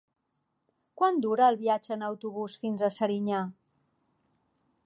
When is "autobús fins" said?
2.09-2.87